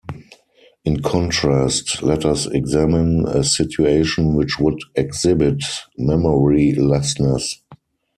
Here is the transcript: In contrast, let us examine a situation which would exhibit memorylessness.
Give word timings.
In 0.83 1.03
contrast, 1.03 2.01
let 2.01 2.25
us 2.25 2.47
examine 2.47 3.27
a 3.27 3.43
situation 3.43 4.33
which 4.33 4.57
would 4.59 4.79
exhibit 4.95 5.63
memorylessness. 5.99 7.61